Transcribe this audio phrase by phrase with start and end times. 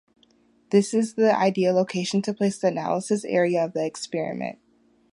[0.71, 4.57] This is the ideal location to place the analysis area of the experiment.